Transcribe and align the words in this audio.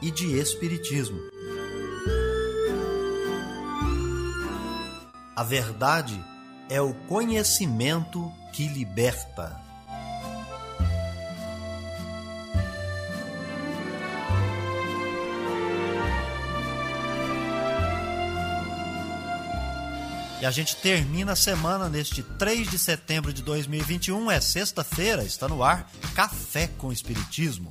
e 0.00 0.10
de 0.10 0.38
espiritismo. 0.38 1.20
A 5.36 5.42
verdade 5.42 6.22
é 6.68 6.80
o 6.80 6.92
conhecimento 7.06 8.32
que 8.52 8.66
liberta. 8.68 9.68
E 20.40 20.46
a 20.46 20.50
gente 20.52 20.76
termina 20.76 21.32
a 21.32 21.36
semana 21.36 21.88
neste 21.88 22.22
3 22.22 22.70
de 22.70 22.78
setembro 22.78 23.32
de 23.32 23.42
2021, 23.42 24.30
é 24.30 24.40
sexta-feira, 24.40 25.24
está 25.24 25.48
no 25.48 25.64
ar 25.64 25.90
Café 26.14 26.68
com 26.78 26.92
Espiritismo. 26.92 27.70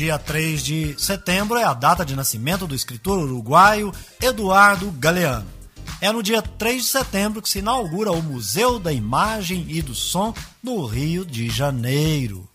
Dia 0.00 0.18
3 0.18 0.64
de 0.64 0.94
setembro 0.98 1.58
é 1.58 1.64
a 1.64 1.74
data 1.74 2.06
de 2.06 2.16
nascimento 2.16 2.66
do 2.66 2.74
escritor 2.74 3.18
uruguaio 3.18 3.92
Eduardo 4.18 4.90
Galeano. 4.92 5.46
É 6.00 6.10
no 6.10 6.22
dia 6.22 6.40
3 6.40 6.84
de 6.84 6.88
setembro 6.88 7.42
que 7.42 7.48
se 7.50 7.58
inaugura 7.58 8.10
o 8.10 8.22
Museu 8.22 8.78
da 8.78 8.94
Imagem 8.94 9.66
e 9.68 9.82
do 9.82 9.94
Som 9.94 10.32
no 10.62 10.86
Rio 10.86 11.22
de 11.22 11.50
Janeiro. 11.50 12.48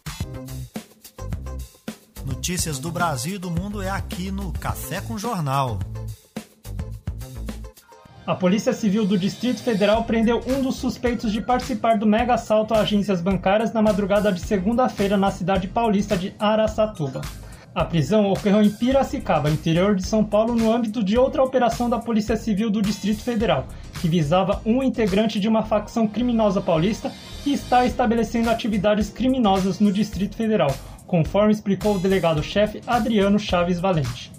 Notícias 2.26 2.80
do 2.80 2.92
Brasil 2.92 3.36
e 3.36 3.38
do 3.38 3.52
mundo 3.52 3.80
é 3.80 3.92
aqui 3.92 4.32
no 4.32 4.52
Café 4.52 5.00
com 5.00 5.16
Jornal. 5.16 5.78
A 8.28 8.34
Polícia 8.34 8.74
Civil 8.74 9.06
do 9.06 9.20
Distrito 9.20 9.62
Federal 9.62 10.04
prendeu 10.04 10.42
um 10.48 10.60
dos 10.60 10.78
suspeitos 10.78 11.32
de 11.32 11.42
participar 11.42 12.00
do 12.00 12.08
mega 12.08 12.34
assalto 12.34 12.74
a 12.74 12.80
agências 12.80 13.22
bancárias 13.22 13.72
na 13.72 13.84
madrugada 13.84 14.32
de 14.32 14.40
segunda-feira 14.40 15.16
na 15.16 15.30
cidade 15.30 15.68
paulista 15.68 16.18
de 16.18 16.34
Araçatuba. 16.40 17.22
A 17.76 17.86
prisão 17.86 18.32
ocorreu 18.32 18.64
em 18.64 18.70
Piracicaba, 18.72 19.52
interior 19.52 19.94
de 19.94 20.08
São 20.08 20.24
Paulo, 20.24 20.56
no 20.56 20.74
âmbito 20.74 21.04
de 21.04 21.20
outra 21.20 21.44
operação 21.44 21.88
da 21.88 22.00
Polícia 22.00 22.36
Civil 22.36 22.72
do 22.72 22.82
Distrito 22.82 23.22
Federal, 23.22 23.68
que 24.02 24.10
visava 24.10 24.60
um 24.66 24.82
integrante 24.82 25.40
de 25.40 25.48
uma 25.48 25.62
facção 25.62 26.08
criminosa 26.08 26.60
paulista 26.60 27.12
que 27.44 27.54
está 27.54 27.86
estabelecendo 27.86 28.50
atividades 28.50 29.08
criminosas 29.12 29.80
no 29.80 29.92
Distrito 29.92 30.36
Federal, 30.36 30.74
conforme 31.06 31.52
explicou 31.52 31.96
o 31.96 32.00
delegado-chefe 32.00 32.82
Adriano 32.88 33.38
Chaves 33.38 33.80
Valente 33.80 34.34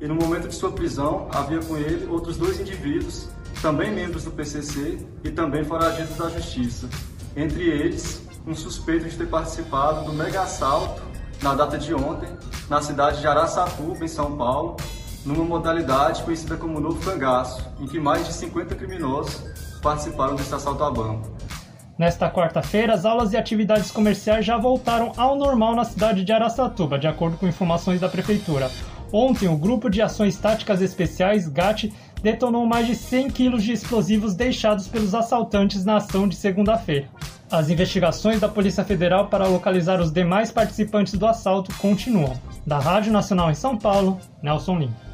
e 0.00 0.06
no 0.06 0.14
momento 0.14 0.48
de 0.48 0.54
sua 0.54 0.70
prisão 0.70 1.28
havia 1.32 1.60
com 1.60 1.76
ele 1.76 2.06
outros 2.06 2.36
dois 2.36 2.60
indivíduos, 2.60 3.28
também 3.60 3.90
membros 3.90 4.24
do 4.24 4.30
PCC 4.30 4.98
e 5.24 5.30
também 5.30 5.64
foragidos 5.64 6.16
da 6.16 6.28
Justiça. 6.28 6.88
Entre 7.36 7.64
eles, 7.64 8.22
um 8.46 8.54
suspeito 8.54 9.08
de 9.08 9.16
ter 9.16 9.26
participado 9.26 10.04
do 10.04 10.12
mega 10.12 10.42
assalto 10.42 11.02
na 11.42 11.54
data 11.54 11.78
de 11.78 11.94
ontem, 11.94 12.28
na 12.68 12.80
cidade 12.80 13.20
de 13.20 13.26
Araçatuba, 13.26 14.04
em 14.04 14.08
São 14.08 14.36
Paulo, 14.36 14.76
numa 15.24 15.44
modalidade 15.44 16.22
conhecida 16.22 16.56
como 16.56 16.80
Novo 16.80 17.04
Cangaço, 17.04 17.64
em 17.80 17.86
que 17.86 17.98
mais 18.00 18.26
de 18.26 18.32
50 18.32 18.74
criminosos 18.74 19.42
participaram 19.82 20.34
desse 20.34 20.54
assalto 20.54 20.82
a 20.82 20.90
banco. 20.90 21.28
Nesta 21.98 22.30
quarta-feira, 22.30 22.94
as 22.94 23.04
aulas 23.04 23.32
e 23.32 23.36
atividades 23.36 23.90
comerciais 23.90 24.44
já 24.44 24.56
voltaram 24.56 25.12
ao 25.16 25.34
normal 25.34 25.74
na 25.74 25.84
cidade 25.84 26.24
de 26.24 26.32
Araçatuba, 26.32 26.96
de 26.96 27.08
acordo 27.08 27.36
com 27.36 27.46
informações 27.46 28.00
da 28.00 28.08
prefeitura. 28.08 28.70
Ontem, 29.12 29.48
o 29.48 29.56
Grupo 29.56 29.88
de 29.88 30.02
Ações 30.02 30.36
Táticas 30.36 30.82
Especiais, 30.82 31.48
GAT, 31.48 31.92
detonou 32.22 32.66
mais 32.66 32.86
de 32.86 32.94
100 32.94 33.30
quilos 33.30 33.62
de 33.62 33.72
explosivos 33.72 34.34
deixados 34.34 34.86
pelos 34.86 35.14
assaltantes 35.14 35.84
na 35.84 35.96
ação 35.96 36.28
de 36.28 36.36
segunda-feira. 36.36 37.08
As 37.50 37.70
investigações 37.70 38.40
da 38.40 38.48
Polícia 38.48 38.84
Federal 38.84 39.28
para 39.28 39.46
localizar 39.46 40.00
os 40.00 40.12
demais 40.12 40.52
participantes 40.52 41.14
do 41.14 41.26
assalto 41.26 41.74
continuam. 41.78 42.38
Da 42.66 42.78
Rádio 42.78 43.10
Nacional 43.10 43.50
em 43.50 43.54
São 43.54 43.78
Paulo, 43.78 44.18
Nelson 44.42 44.78
Lima. 44.78 45.07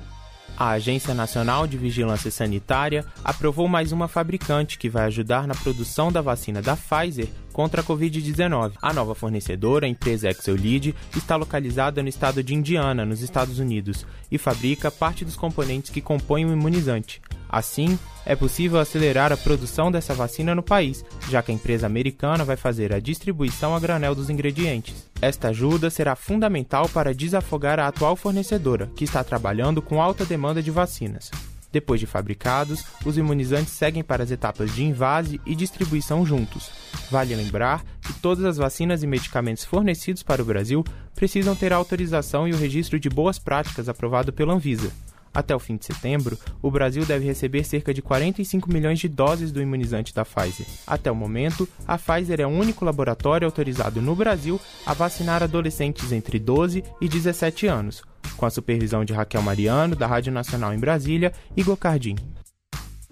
A 0.56 0.70
Agência 0.70 1.12
Nacional 1.12 1.66
de 1.66 1.76
Vigilância 1.76 2.30
Sanitária 2.30 3.04
aprovou 3.24 3.66
mais 3.66 3.90
uma 3.90 4.06
fabricante 4.06 4.78
que 4.78 4.88
vai 4.88 5.06
ajudar 5.06 5.48
na 5.48 5.54
produção 5.54 6.12
da 6.12 6.20
vacina 6.20 6.62
da 6.62 6.76
Pfizer 6.76 7.26
contra 7.52 7.80
a 7.80 7.84
Covid-19. 7.84 8.74
A 8.80 8.92
nova 8.92 9.16
fornecedora, 9.16 9.86
a 9.86 9.88
empresa 9.88 10.30
Exelid, 10.30 10.94
está 11.16 11.34
localizada 11.34 12.02
no 12.02 12.08
estado 12.08 12.40
de 12.40 12.54
Indiana, 12.54 13.04
nos 13.04 13.20
Estados 13.20 13.58
Unidos, 13.58 14.06
e 14.30 14.38
fabrica 14.38 14.92
parte 14.92 15.24
dos 15.24 15.34
componentes 15.34 15.90
que 15.90 16.00
compõem 16.00 16.46
o 16.46 16.52
imunizante. 16.52 17.20
Assim, 17.54 17.96
é 18.26 18.34
possível 18.34 18.80
acelerar 18.80 19.32
a 19.32 19.36
produção 19.36 19.88
dessa 19.88 20.12
vacina 20.12 20.56
no 20.56 20.62
país, 20.62 21.04
já 21.30 21.40
que 21.40 21.52
a 21.52 21.54
empresa 21.54 21.86
americana 21.86 22.44
vai 22.44 22.56
fazer 22.56 22.92
a 22.92 22.98
distribuição 22.98 23.76
a 23.76 23.78
granel 23.78 24.12
dos 24.12 24.28
ingredientes. 24.28 25.08
Esta 25.22 25.50
ajuda 25.50 25.88
será 25.88 26.16
fundamental 26.16 26.88
para 26.88 27.14
desafogar 27.14 27.78
a 27.78 27.86
atual 27.86 28.16
fornecedora, 28.16 28.90
que 28.96 29.04
está 29.04 29.22
trabalhando 29.22 29.80
com 29.80 30.02
alta 30.02 30.24
demanda 30.24 30.60
de 30.60 30.72
vacinas. 30.72 31.30
Depois 31.70 32.00
de 32.00 32.06
fabricados, 32.06 32.84
os 33.04 33.16
imunizantes 33.16 33.72
seguem 33.72 34.02
para 34.02 34.24
as 34.24 34.32
etapas 34.32 34.74
de 34.74 34.82
invase 34.82 35.40
e 35.46 35.54
distribuição 35.54 36.26
juntos. 36.26 36.72
Vale 37.08 37.36
lembrar 37.36 37.84
que 38.02 38.14
todas 38.14 38.44
as 38.44 38.56
vacinas 38.56 39.04
e 39.04 39.06
medicamentos 39.06 39.64
fornecidos 39.64 40.24
para 40.24 40.42
o 40.42 40.44
Brasil 40.44 40.84
precisam 41.14 41.54
ter 41.54 41.72
a 41.72 41.76
autorização 41.76 42.48
e 42.48 42.52
o 42.52 42.56
registro 42.56 42.98
de 42.98 43.08
boas 43.08 43.38
práticas 43.38 43.88
aprovado 43.88 44.32
pela 44.32 44.54
Anvisa. 44.54 44.90
Até 45.34 45.54
o 45.54 45.58
fim 45.58 45.76
de 45.76 45.84
setembro, 45.84 46.38
o 46.62 46.70
Brasil 46.70 47.04
deve 47.04 47.26
receber 47.26 47.64
cerca 47.64 47.92
de 47.92 48.00
45 48.00 48.72
milhões 48.72 49.00
de 49.00 49.08
doses 49.08 49.50
do 49.50 49.60
imunizante 49.60 50.14
da 50.14 50.24
Pfizer. 50.24 50.66
Até 50.86 51.10
o 51.10 51.16
momento, 51.16 51.68
a 51.86 51.98
Pfizer 51.98 52.40
é 52.40 52.46
o 52.46 52.50
único 52.50 52.84
laboratório 52.84 53.46
autorizado 53.46 54.00
no 54.00 54.14
Brasil 54.14 54.60
a 54.86 54.94
vacinar 54.94 55.42
adolescentes 55.42 56.12
entre 56.12 56.38
12 56.38 56.84
e 57.00 57.08
17 57.08 57.66
anos, 57.66 58.02
com 58.36 58.46
a 58.46 58.50
supervisão 58.50 59.04
de 59.04 59.12
Raquel 59.12 59.42
Mariano, 59.42 59.96
da 59.96 60.06
Rádio 60.06 60.32
Nacional 60.32 60.72
em 60.72 60.78
Brasília, 60.78 61.32
e 61.56 61.62
Gocardim. 61.62 62.14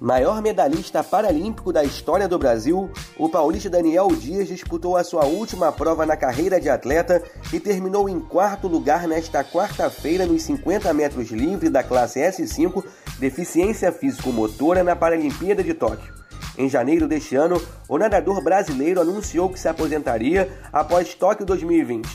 Maior 0.03 0.43
medalhista 0.43 1.01
paralímpico 1.05 1.73
da 1.73 1.85
história 1.85 2.27
do 2.27 2.37
Brasil, 2.37 2.91
o 3.17 3.29
paulista 3.29 3.71
Daniel 3.71 4.09
Dias 4.09 4.49
disputou 4.49 4.97
a 4.97 5.05
sua 5.05 5.27
última 5.27 5.71
prova 5.71 6.05
na 6.05 6.17
carreira 6.17 6.61
de 6.61 6.69
atleta 6.69 7.23
e 7.53 7.61
terminou 7.61 8.09
em 8.09 8.19
quarto 8.19 8.67
lugar 8.67 9.07
nesta 9.07 9.45
quarta-feira 9.45 10.27
nos 10.27 10.43
50 10.43 10.93
metros 10.93 11.31
livre 11.31 11.71
da 11.71 11.85
classe 11.85 12.19
S5 12.19 12.85
Deficiência 13.21 13.93
Físico-Motora 13.93 14.83
na 14.83 14.97
Paralimpíada 14.97 15.63
de 15.63 15.73
Tóquio. 15.73 16.13
Em 16.59 16.69
janeiro 16.69 17.07
deste 17.07 17.37
ano, 17.37 17.63
o 17.89 17.97
nadador 17.97 18.43
brasileiro 18.43 19.01
anunciou 19.01 19.51
que 19.51 19.61
se 19.61 19.69
aposentaria 19.69 20.51
após 20.73 21.15
Tóquio 21.15 21.47
2020. 21.47 22.09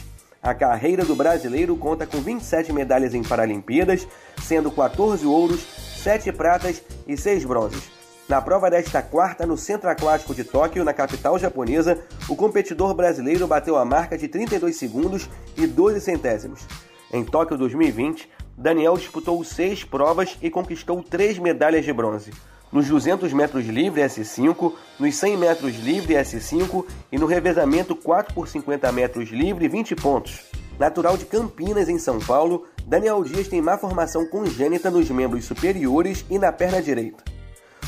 A 0.44 0.54
carreira 0.54 1.06
do 1.06 1.16
brasileiro 1.16 1.78
conta 1.78 2.06
com 2.06 2.20
27 2.20 2.74
medalhas 2.74 3.14
em 3.14 3.24
Paralimpíadas, 3.24 4.06
sendo 4.44 4.70
14 4.72 5.26
ouros, 5.26 5.87
7 5.98 6.32
pratas 6.32 6.82
e 7.08 7.18
6 7.18 7.46
bronzes. 7.46 7.98
Na 8.28 8.42
prova 8.42 8.70
desta 8.70 9.02
quarta, 9.02 9.46
no 9.46 9.56
Centro 9.56 9.90
Aquático 9.90 10.36
de 10.36 10.44
Tóquio, 10.44 10.84
na 10.84 10.94
capital 10.94 11.40
japonesa, 11.40 11.98
o 12.28 12.36
competidor 12.36 12.94
brasileiro 12.94 13.48
bateu 13.48 13.78
a 13.78 13.86
marca 13.86 14.18
de 14.18 14.28
32 14.28 14.76
segundos 14.76 15.30
e 15.56 15.66
12 15.66 16.02
centésimos. 16.02 16.68
Em 17.12 17.24
Tóquio 17.24 17.58
2020, 17.58 18.30
Daniel 18.58 18.98
disputou 18.98 19.42
seis 19.46 19.84
provas 19.84 20.38
e 20.42 20.50
conquistou 20.50 21.02
três 21.02 21.40
medalhas 21.40 21.86
de 21.86 21.94
bronze. 21.94 22.32
Nos 22.70 22.88
200 22.90 23.32
metros 23.32 23.66
livre 23.66 24.02
S5, 24.02 24.74
nos 25.00 25.16
100 25.16 25.38
metros 25.38 25.76
livre 25.78 26.16
S5 26.16 26.86
e 27.10 27.18
no 27.18 27.26
revezamento 27.26 27.96
4 27.96 28.34
por 28.34 28.50
50 28.50 28.92
metros 28.92 29.30
livre 29.30 29.70
20 29.70 29.96
pontos. 29.96 30.42
Natural 30.80 31.18
de 31.18 31.26
Campinas, 31.26 31.90
em 31.90 31.98
São 31.98 32.20
Paulo, 32.20 32.66
Daniel 32.86 33.24
Dias 33.24 33.48
tem 33.48 33.62
má 33.62 33.78
formação 33.78 34.26
congênita 34.28 34.92
nos 34.92 35.10
membros 35.10 35.46
superiores 35.46 36.24
e 36.30 36.38
na 36.38 36.52
perna 36.52 36.82
direita. 36.82 37.24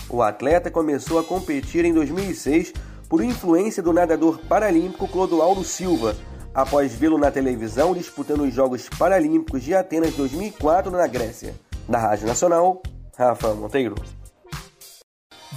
O 0.09 0.23
atleta 0.23 0.71
começou 0.71 1.19
a 1.19 1.23
competir 1.23 1.85
em 1.85 1.93
2006 1.93 2.73
por 3.07 3.23
influência 3.23 3.83
do 3.83 3.93
nadador 3.93 4.39
paralímpico 4.39 5.07
Clodoaldo 5.07 5.63
Silva, 5.63 6.15
após 6.53 6.93
vê-lo 6.93 7.17
na 7.17 7.29
televisão 7.29 7.93
disputando 7.93 8.41
os 8.41 8.53
Jogos 8.53 8.89
Paralímpicos 8.89 9.63
de 9.63 9.75
Atenas 9.75 10.15
2004 10.15 10.91
na 10.91 11.05
Grécia. 11.05 11.53
Da 11.87 11.99
Rádio 11.99 12.27
Nacional, 12.27 12.81
Rafa 13.15 13.53
Monteiro. 13.53 13.95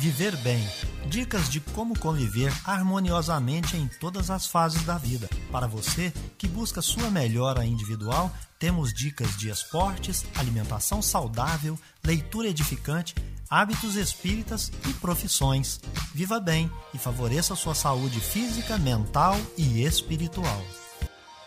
Viver 0.03 0.35
bem. 0.39 0.69
Dicas 1.07 1.49
de 1.49 1.61
como 1.61 1.97
conviver 1.97 2.53
harmoniosamente 2.65 3.77
em 3.77 3.87
todas 3.87 4.31
as 4.31 4.49
fases 4.49 4.83
da 4.83 4.99
vida. 4.99 5.31
Para 5.53 5.69
você 5.69 6.13
que 6.37 6.49
busca 6.49 6.83
sua 6.83 7.09
melhora 7.09 7.65
individual, 7.65 8.29
temos 8.59 8.93
dicas 8.93 9.37
de 9.37 9.49
esportes, 9.49 10.25
alimentação 10.35 11.01
saudável, 11.01 11.79
leitura 12.03 12.49
edificante, 12.49 13.15
hábitos 13.49 13.95
espíritas 13.95 14.73
e 14.91 14.93
profissões. 14.95 15.79
Viva 16.13 16.41
bem 16.41 16.69
e 16.93 16.99
favoreça 16.99 17.55
sua 17.55 17.77
saúde 17.77 18.19
física, 18.19 18.77
mental 18.79 19.39
e 19.57 19.85
espiritual. 19.85 20.82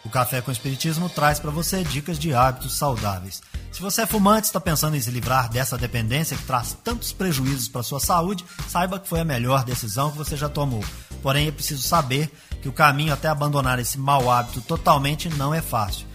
O 0.06 0.10
Café 0.10 0.40
com 0.40 0.52
Espiritismo 0.52 1.10
traz 1.10 1.40
para 1.40 1.50
você 1.50 1.84
dicas 1.84 2.20
de 2.20 2.32
hábitos 2.32 2.78
saudáveis. 2.78 3.42
Se 3.72 3.82
você 3.82 4.04
é 4.04 4.06
fumante 4.06 4.46
e 4.46 4.50
está 4.50 4.62
pensando 4.62 4.96
em 4.96 5.02
se 5.02 5.10
livrar 5.10 5.50
dessa 5.50 5.78
dependência 5.78 6.38
que 6.38 6.44
traz 6.44 6.78
tantos 6.84 7.12
prejuízos 7.12 7.68
para 7.68 7.82
sua 7.82 8.00
saúde, 8.00 8.46
saiba 8.70 9.00
que 9.00 9.10
foi 9.10 9.20
a 9.20 9.26
melhor 9.26 9.66
decisão 9.66 10.12
que 10.12 10.18
você 10.18 10.38
já 10.38 10.48
tomou. 10.48 10.84
Porém, 11.24 11.48
é 11.48 11.52
preciso 11.52 11.82
saber 11.82 12.32
que 12.62 12.70
o 12.70 12.74
caminho 12.74 13.14
até 13.14 13.28
abandonar 13.28 13.80
esse 13.80 13.98
mau 13.98 14.32
hábito 14.32 14.62
totalmente 14.62 15.28
não 15.28 15.54
é 15.54 15.62
fácil. 15.62 16.06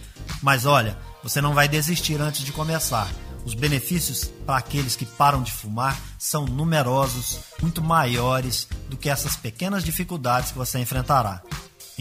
Mas 0.41 0.65
olha, 0.65 0.97
você 1.21 1.41
não 1.41 1.53
vai 1.53 1.67
desistir 1.67 2.19
antes 2.21 2.45
de 2.45 2.53
começar. 2.53 3.09
Os 3.45 3.53
benefícios 3.53 4.31
para 4.45 4.57
aqueles 4.57 4.95
que 4.95 5.05
param 5.05 5.43
de 5.43 5.51
fumar 5.51 5.99
são 6.17 6.45
numerosos, 6.45 7.39
muito 7.61 7.81
maiores 7.81 8.67
do 8.87 8.95
que 8.95 9.09
essas 9.09 9.35
pequenas 9.35 9.83
dificuldades 9.83 10.51
que 10.51 10.57
você 10.57 10.79
enfrentará. 10.79 11.41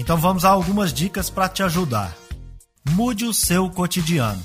Então 0.01 0.17
vamos 0.17 0.47
a 0.47 0.49
algumas 0.49 0.95
dicas 0.95 1.29
para 1.29 1.47
te 1.47 1.63
ajudar. 1.63 2.17
Mude 2.89 3.27
o 3.27 3.35
seu 3.35 3.69
cotidiano. 3.69 4.43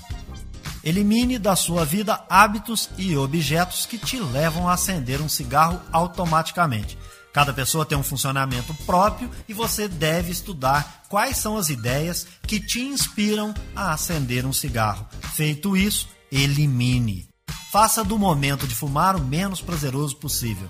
Elimine 0.84 1.40
da 1.40 1.56
sua 1.56 1.86
vida 1.86 2.25
hábitos 2.30 2.90
e 2.98 3.16
objetos 3.16 3.86
que 3.86 3.98
te 3.98 4.19
levam 4.19 4.68
a 4.68 4.74
acender 4.74 5.22
um 5.22 5.30
cigarro 5.30 5.80
automaticamente. 5.94 6.98
Cada 7.31 7.54
pessoa 7.54 7.86
tem 7.86 7.98
um 7.98 8.04
funcionamento 8.04 8.74
próprio 8.86 9.31
e 9.48 9.54
você 9.54 9.88
deve 9.88 10.30
estudar 10.30 11.04
quais 11.07 11.38
são 11.38 11.56
as 11.56 11.69
ideias 11.69 12.28
que 12.46 12.60
te 12.60 12.81
inspiram 12.81 13.54
a 13.74 13.94
acender 13.94 14.46
um 14.46 14.51
cigarro. 14.51 15.08
Feito 15.36 15.78
isso, 15.78 16.10
elimine. 16.30 17.30
Faça 17.72 18.04
do 18.04 18.19
momento 18.19 18.68
de 18.68 18.75
fumar 18.75 19.16
o 19.16 19.24
menos 19.24 19.62
prazeroso 19.62 20.18
possível 20.18 20.68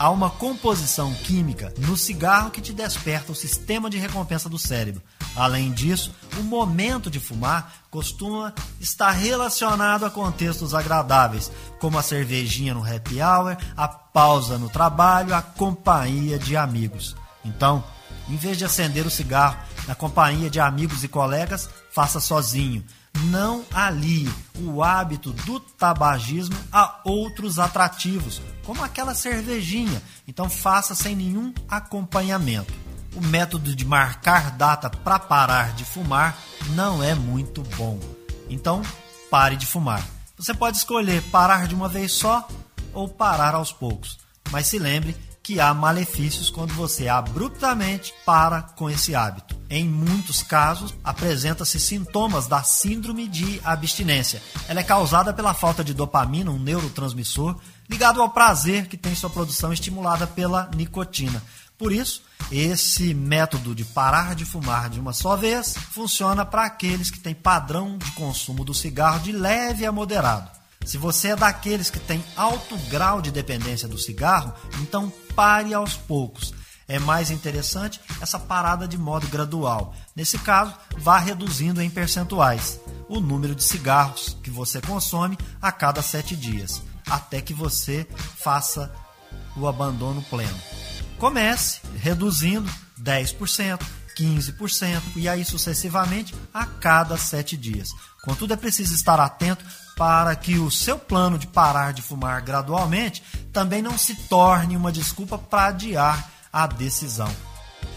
há 0.00 0.08
uma 0.08 0.30
composição 0.30 1.12
química 1.12 1.74
no 1.76 1.94
cigarro 1.94 2.50
que 2.50 2.62
te 2.62 2.72
desperta 2.72 3.32
o 3.32 3.34
sistema 3.34 3.90
de 3.90 3.98
recompensa 3.98 4.48
do 4.48 4.58
cérebro. 4.58 5.02
Além 5.36 5.70
disso, 5.72 6.10
o 6.38 6.42
momento 6.42 7.10
de 7.10 7.20
fumar 7.20 7.74
costuma 7.90 8.54
estar 8.80 9.10
relacionado 9.10 10.06
a 10.06 10.10
contextos 10.10 10.74
agradáveis, 10.74 11.52
como 11.78 11.98
a 11.98 12.02
cervejinha 12.02 12.72
no 12.72 12.82
happy 12.82 13.20
hour, 13.20 13.58
a 13.76 13.86
pausa 13.86 14.56
no 14.56 14.70
trabalho, 14.70 15.34
a 15.34 15.42
companhia 15.42 16.38
de 16.38 16.56
amigos. 16.56 17.14
Então, 17.44 17.84
em 18.26 18.36
vez 18.36 18.56
de 18.56 18.64
acender 18.64 19.06
o 19.06 19.10
cigarro 19.10 19.58
na 19.86 19.94
companhia 19.94 20.48
de 20.48 20.58
amigos 20.58 21.04
e 21.04 21.08
colegas, 21.08 21.68
faça 21.92 22.20
sozinho 22.20 22.82
não 23.24 23.64
alie 23.72 24.28
o 24.58 24.82
hábito 24.82 25.32
do 25.32 25.60
tabagismo 25.60 26.56
a 26.72 27.00
outros 27.04 27.58
atrativos, 27.58 28.40
como 28.64 28.82
aquela 28.82 29.14
cervejinha. 29.14 30.02
Então 30.26 30.48
faça 30.48 30.94
sem 30.94 31.14
nenhum 31.14 31.52
acompanhamento. 31.68 32.72
O 33.14 33.20
método 33.20 33.74
de 33.74 33.84
marcar 33.84 34.52
data 34.52 34.88
para 34.88 35.18
parar 35.18 35.72
de 35.74 35.84
fumar 35.84 36.38
não 36.74 37.02
é 37.02 37.14
muito 37.14 37.62
bom. 37.76 37.98
Então, 38.48 38.82
pare 39.30 39.56
de 39.56 39.66
fumar. 39.66 40.06
Você 40.36 40.54
pode 40.54 40.76
escolher 40.76 41.22
parar 41.24 41.66
de 41.66 41.74
uma 41.74 41.88
vez 41.88 42.12
só 42.12 42.46
ou 42.92 43.08
parar 43.08 43.54
aos 43.54 43.72
poucos. 43.72 44.18
Mas 44.50 44.66
se 44.66 44.78
lembre 44.78 45.16
que 45.42 45.60
há 45.60 45.74
malefícios 45.74 46.50
quando 46.50 46.72
você 46.74 47.08
abruptamente 47.08 48.14
para 48.24 48.62
com 48.62 48.88
esse 48.88 49.14
hábito. 49.14 49.59
Em 49.70 49.88
muitos 49.88 50.42
casos, 50.42 50.92
apresenta-se 51.04 51.78
sintomas 51.78 52.48
da 52.48 52.60
síndrome 52.64 53.28
de 53.28 53.60
abstinência. 53.62 54.42
Ela 54.68 54.80
é 54.80 54.82
causada 54.82 55.32
pela 55.32 55.54
falta 55.54 55.84
de 55.84 55.94
dopamina, 55.94 56.50
um 56.50 56.58
neurotransmissor 56.58 57.56
ligado 57.88 58.20
ao 58.20 58.30
prazer 58.30 58.88
que 58.88 58.96
tem 58.96 59.14
sua 59.14 59.30
produção 59.30 59.72
estimulada 59.72 60.26
pela 60.26 60.68
nicotina. 60.74 61.40
Por 61.78 61.92
isso, 61.92 62.22
esse 62.50 63.14
método 63.14 63.72
de 63.72 63.84
parar 63.84 64.34
de 64.34 64.44
fumar 64.44 64.90
de 64.90 64.98
uma 64.98 65.12
só 65.12 65.36
vez 65.36 65.74
funciona 65.92 66.44
para 66.44 66.64
aqueles 66.64 67.08
que 67.08 67.20
têm 67.20 67.34
padrão 67.34 67.96
de 67.96 68.10
consumo 68.10 68.64
do 68.64 68.74
cigarro 68.74 69.20
de 69.20 69.30
leve 69.30 69.86
a 69.86 69.92
moderado. 69.92 70.50
Se 70.84 70.98
você 70.98 71.28
é 71.28 71.36
daqueles 71.36 71.90
que 71.90 72.00
tem 72.00 72.24
alto 72.36 72.76
grau 72.88 73.22
de 73.22 73.30
dependência 73.30 73.86
do 73.86 73.98
cigarro, 73.98 74.52
então 74.82 75.12
pare 75.36 75.72
aos 75.72 75.94
poucos. 75.94 76.52
É 76.90 76.98
mais 76.98 77.30
interessante 77.30 78.00
essa 78.20 78.36
parada 78.36 78.88
de 78.88 78.98
modo 78.98 79.28
gradual. 79.28 79.94
Nesse 80.14 80.36
caso, 80.40 80.74
vá 80.98 81.20
reduzindo 81.20 81.80
em 81.80 81.88
percentuais 81.88 82.80
o 83.08 83.20
número 83.20 83.54
de 83.54 83.62
cigarros 83.62 84.36
que 84.42 84.50
você 84.50 84.80
consome 84.80 85.38
a 85.62 85.70
cada 85.70 86.02
sete 86.02 86.34
dias, 86.34 86.82
até 87.08 87.40
que 87.40 87.54
você 87.54 88.08
faça 88.42 88.92
o 89.56 89.68
abandono 89.68 90.20
pleno. 90.22 90.58
Comece 91.16 91.80
reduzindo 91.96 92.68
10%, 93.00 93.80
15% 94.18 95.00
e 95.14 95.28
aí 95.28 95.44
sucessivamente 95.44 96.34
a 96.52 96.66
cada 96.66 97.16
sete 97.16 97.56
dias. 97.56 97.90
Contudo, 98.24 98.52
é 98.52 98.56
preciso 98.56 98.96
estar 98.96 99.20
atento 99.20 99.64
para 99.96 100.34
que 100.34 100.58
o 100.58 100.72
seu 100.72 100.98
plano 100.98 101.38
de 101.38 101.46
parar 101.46 101.92
de 101.92 102.02
fumar 102.02 102.42
gradualmente 102.42 103.22
também 103.52 103.80
não 103.80 103.96
se 103.96 104.16
torne 104.28 104.76
uma 104.76 104.90
desculpa 104.90 105.38
para 105.38 105.66
adiar 105.66 106.39
a 106.52 106.66
decisão. 106.66 107.30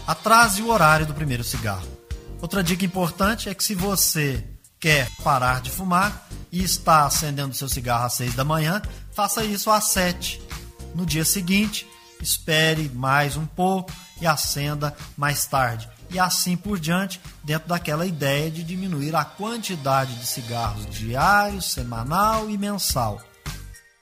Atrase 0.06 0.62
o 0.62 0.70
horário 0.70 1.06
do 1.06 1.14
primeiro 1.14 1.44
cigarro. 1.44 1.86
Outra 2.40 2.62
dica 2.62 2.84
importante 2.84 3.48
é 3.48 3.54
que 3.54 3.64
se 3.64 3.74
você 3.74 4.44
quer 4.78 5.08
parar 5.22 5.60
de 5.60 5.70
fumar 5.70 6.28
e 6.52 6.62
está 6.62 7.06
acendendo 7.06 7.54
seu 7.54 7.68
cigarro 7.68 8.04
às 8.04 8.14
6 8.14 8.34
da 8.34 8.44
manhã, 8.44 8.82
faça 9.12 9.44
isso 9.44 9.70
às 9.70 9.84
7. 9.84 10.42
No 10.94 11.06
dia 11.06 11.24
seguinte, 11.24 11.86
espere 12.20 12.90
mais 12.90 13.36
um 13.36 13.46
pouco 13.46 13.90
e 14.20 14.26
acenda 14.26 14.94
mais 15.16 15.46
tarde 15.46 15.88
e 16.10 16.18
assim 16.18 16.56
por 16.56 16.78
diante, 16.78 17.20
dentro 17.42 17.68
daquela 17.68 18.06
ideia 18.06 18.50
de 18.50 18.62
diminuir 18.62 19.14
a 19.16 19.24
quantidade 19.24 20.14
de 20.14 20.26
cigarros 20.26 20.86
diários, 20.90 21.72
semanal 21.72 22.48
e 22.48 22.56
mensal. 22.56 23.20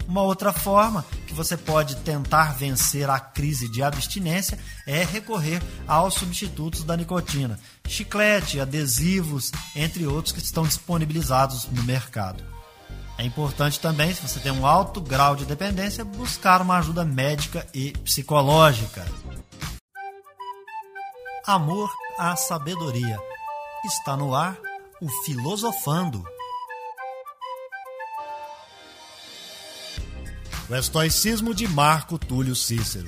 Uma 0.06 0.22
outra 0.22 0.52
forma 0.52 1.04
que 1.26 1.34
você 1.34 1.56
pode 1.56 1.96
tentar 1.96 2.54
vencer 2.54 3.08
a 3.08 3.18
crise 3.18 3.68
de 3.70 3.82
abstinência 3.82 4.58
é 4.86 5.04
recorrer 5.04 5.62
aos 5.86 6.14
substitutos 6.14 6.84
da 6.84 6.96
nicotina, 6.96 7.58
chiclete, 7.86 8.60
adesivos, 8.60 9.50
entre 9.74 10.06
outros 10.06 10.32
que 10.32 10.40
estão 10.40 10.64
disponibilizados 10.64 11.66
no 11.66 11.82
mercado. 11.84 12.44
É 13.18 13.24
importante 13.24 13.78
também, 13.78 14.12
se 14.12 14.26
você 14.26 14.40
tem 14.40 14.52
um 14.52 14.66
alto 14.66 15.00
grau 15.00 15.36
de 15.36 15.44
dependência, 15.44 16.04
buscar 16.04 16.60
uma 16.60 16.78
ajuda 16.78 17.04
médica 17.04 17.66
e 17.72 17.92
psicológica. 17.98 19.04
Amor 21.46 21.90
à 22.18 22.34
sabedoria. 22.36 23.18
Está 23.84 24.16
no 24.16 24.34
ar 24.34 24.58
o 25.00 25.08
Filosofando. 25.24 26.24
O 30.72 30.74
estoicismo 30.74 31.54
de 31.54 31.68
Marco 31.68 32.16
Túlio 32.18 32.56
Cícero. 32.56 33.06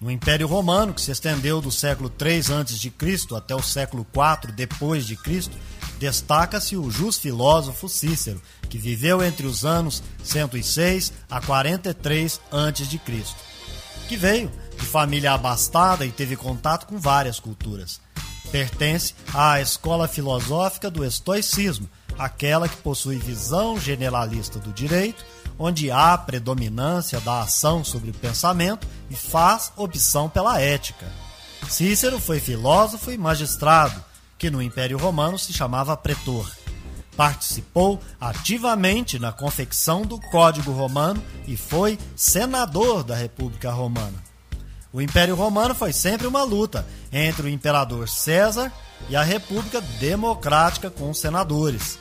No 0.00 0.10
Império 0.10 0.46
Romano, 0.46 0.94
que 0.94 1.02
se 1.02 1.10
estendeu 1.10 1.60
do 1.60 1.70
século 1.70 2.08
3 2.08 2.50
a.C. 2.50 2.90
até 3.36 3.54
o 3.54 3.62
século 3.62 4.06
4 4.10 4.50
depois 4.52 5.06
de 5.06 5.14
Cristo, 5.14 5.54
destaca-se 5.98 6.78
o 6.78 6.90
jus 6.90 7.18
filósofo 7.18 7.90
Cícero, 7.90 8.40
que 8.70 8.78
viveu 8.78 9.22
entre 9.22 9.46
os 9.46 9.66
anos 9.66 10.02
106 10.22 11.12
a 11.28 11.42
43 11.42 12.40
a.C., 12.50 13.00
que 14.08 14.16
veio 14.16 14.50
de 14.74 14.86
família 14.86 15.32
abastada 15.32 16.06
e 16.06 16.10
teve 16.10 16.36
contato 16.36 16.86
com 16.86 16.98
várias 16.98 17.38
culturas. 17.38 18.00
Pertence 18.50 19.14
à 19.34 19.60
escola 19.60 20.08
filosófica 20.08 20.90
do 20.90 21.04
estoicismo, 21.04 21.86
aquela 22.18 22.66
que 22.66 22.78
possui 22.78 23.18
visão 23.18 23.78
generalista 23.78 24.58
do 24.58 24.72
direito, 24.72 25.22
onde 25.58 25.90
há 25.90 26.16
predominância 26.18 27.20
da 27.20 27.42
ação 27.42 27.84
sobre 27.84 28.10
o 28.10 28.14
pensamento 28.14 28.86
e 29.10 29.14
faz 29.14 29.72
opção 29.76 30.28
pela 30.28 30.60
ética. 30.60 31.06
Cícero 31.68 32.20
foi 32.20 32.40
filósofo 32.40 33.10
e 33.10 33.18
magistrado, 33.18 34.02
que 34.38 34.50
no 34.50 34.60
Império 34.62 34.98
Romano 34.98 35.38
se 35.38 35.52
chamava 35.52 35.96
pretor. 35.96 36.50
Participou 37.16 38.00
ativamente 38.20 39.18
na 39.18 39.32
confecção 39.32 40.02
do 40.02 40.20
Código 40.20 40.72
Romano 40.72 41.22
e 41.46 41.56
foi 41.56 41.98
senador 42.16 43.04
da 43.04 43.14
República 43.14 43.70
Romana. 43.70 44.22
O 44.92 45.00
Império 45.00 45.34
Romano 45.34 45.74
foi 45.74 45.92
sempre 45.92 46.26
uma 46.26 46.42
luta 46.44 46.86
entre 47.12 47.46
o 47.46 47.48
imperador 47.48 48.08
César 48.08 48.72
e 49.08 49.16
a 49.16 49.22
República 49.22 49.80
Democrática 49.80 50.90
com 50.90 51.10
os 51.10 51.18
senadores. 51.18 51.98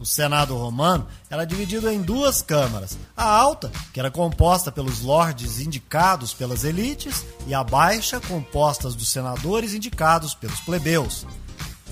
O 0.00 0.06
Senado 0.06 0.56
romano 0.56 1.06
era 1.28 1.44
dividido 1.44 1.86
em 1.90 2.00
duas 2.00 2.40
câmaras: 2.40 2.96
a 3.14 3.22
alta, 3.22 3.70
que 3.92 4.00
era 4.00 4.10
composta 4.10 4.72
pelos 4.72 5.02
lordes 5.02 5.60
indicados 5.60 6.32
pelas 6.32 6.64
elites, 6.64 7.26
e 7.46 7.52
a 7.52 7.62
baixa, 7.62 8.18
composta 8.18 8.88
dos 8.88 9.08
senadores 9.08 9.74
indicados 9.74 10.34
pelos 10.34 10.58
plebeus. 10.60 11.26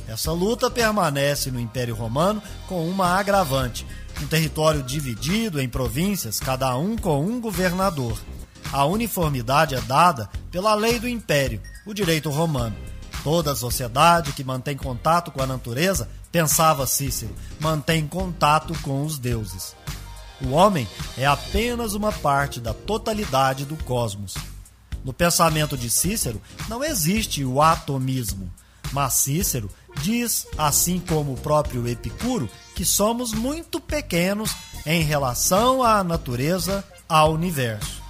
Essa 0.09 0.33
luta 0.33 0.71
permanece 0.71 1.50
no 1.50 1.61
Império 1.61 1.95
Romano 1.95 2.43
com 2.67 2.88
uma 2.88 3.09
agravante: 3.09 3.87
um 4.23 4.27
território 4.27 4.83
dividido 4.83 5.61
em 5.61 5.69
províncias, 5.69 6.41
cada 6.41 6.75
um 6.79 6.97
com 6.97 7.23
um 7.23 7.38
governador. 7.38 8.19
A 8.73 8.87
uniformidade 8.87 9.75
é 9.75 9.81
dada 9.83 10.31
pela 10.50 10.75
lei 10.75 10.99
do 10.99 11.07
Império, 11.07 11.61
o 11.87 11.93
direito 11.93 12.31
romano. 12.31 12.77
Toda 13.23 13.55
sociedade 13.55 14.33
que 14.33 14.45
mantém 14.45 14.77
contato 14.77 15.31
com 15.31 15.43
a 15.43 15.47
natureza, 15.47 16.09
pensava 16.30 16.87
Cícero, 16.87 17.35
mantém 17.61 18.06
contato 18.06 18.75
com 18.82 19.04
os 19.04 19.18
deuses. 19.18 19.75
O 20.40 20.50
homem 20.50 20.87
é 21.16 21.26
apenas 21.26 21.94
uma 21.94 22.12
parte 22.12 22.61
da 22.61 22.73
totalidade 22.73 23.64
do 23.64 23.76
cosmos. 23.85 24.35
No 25.04 25.12
pensamento 25.12 25.76
de 25.76 25.90
Cícero 25.90 26.40
não 26.68 26.85
existe 26.85 27.44
o 27.44 27.61
atomismo, 27.61 28.52
mas 28.92 29.14
Cícero 29.14 29.70
diz, 30.02 30.47
assim 30.56 31.00
como 31.00 31.32
o 31.32 31.37
próprio 31.37 31.87
Epicuro, 31.88 32.49
que 32.75 32.85
somos 32.85 33.32
muito 33.32 33.80
pequenos 33.80 34.54
em 34.87 35.02
relação 35.02 35.82
à 35.82 36.04
natureza, 36.04 36.85
ao 37.08 37.32
universo. 37.32 38.02